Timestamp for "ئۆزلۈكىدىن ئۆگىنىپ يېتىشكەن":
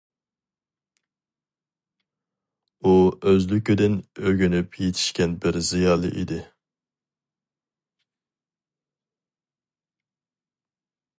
3.31-5.37